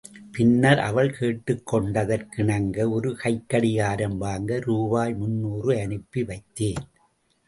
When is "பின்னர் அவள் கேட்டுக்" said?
0.31-1.73